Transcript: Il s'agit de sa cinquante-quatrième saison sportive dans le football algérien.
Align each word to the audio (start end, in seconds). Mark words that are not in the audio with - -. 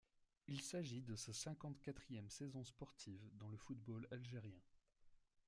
Il 0.47 0.61
s'agit 0.61 1.03
de 1.03 1.15
sa 1.15 1.31
cinquante-quatrième 1.31 2.27
saison 2.27 2.63
sportive 2.63 3.21
dans 3.33 3.49
le 3.49 3.57
football 3.57 4.07
algérien. 4.09 4.57